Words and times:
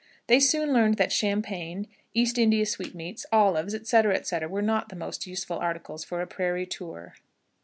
They 0.25 0.39
soon 0.39 0.73
learned 0.73 0.97
that 0.97 1.11
Champagne, 1.11 1.87
East 2.15 2.39
India 2.39 2.65
sweetmeats, 2.65 3.27
olives, 3.31 3.75
etc., 3.75 4.15
etc., 4.15 4.49
were 4.49 4.63
not 4.63 4.89
the 4.89 4.95
most 4.95 5.27
useful 5.27 5.59
articles 5.59 6.03
for 6.03 6.23
a 6.23 6.25
prairie 6.25 6.65
tour. 6.65 7.13